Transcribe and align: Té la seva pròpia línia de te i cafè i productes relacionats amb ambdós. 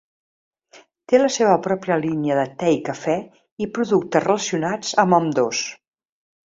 Té 1.11 1.19
la 1.19 1.27
seva 1.35 1.51
pròpia 1.67 1.97
línia 2.05 2.39
de 2.41 2.47
te 2.63 2.73
i 2.79 2.81
cafè 2.89 3.19
i 3.67 3.71
productes 3.77 4.27
relacionats 4.29 4.99
amb 5.07 5.21
ambdós. 5.23 5.67